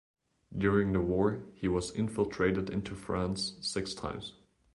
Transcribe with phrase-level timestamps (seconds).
[0.57, 4.33] During the war he was infiltrated into France six times.